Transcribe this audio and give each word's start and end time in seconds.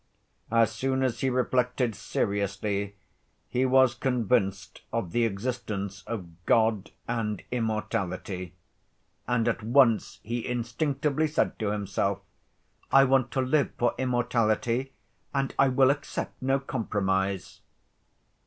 As 0.49 0.71
soon 0.71 1.03
as 1.03 1.19
he 1.19 1.29
reflected 1.29 1.93
seriously 1.93 2.95
he 3.47 3.67
was 3.67 3.93
convinced 3.93 4.81
of 4.91 5.11
the 5.11 5.25
existence 5.25 6.01
of 6.07 6.27
God 6.47 6.89
and 7.07 7.43
immortality, 7.51 8.55
and 9.27 9.47
at 9.47 9.61
once 9.61 10.19
he 10.23 10.43
instinctively 10.47 11.27
said 11.27 11.59
to 11.59 11.69
himself: 11.69 12.21
"I 12.91 13.03
want 13.03 13.29
to 13.33 13.41
live 13.41 13.69
for 13.77 13.93
immortality, 13.99 14.91
and 15.35 15.53
I 15.59 15.67
will 15.67 15.91
accept 15.91 16.41
no 16.41 16.57
compromise." 16.59 17.61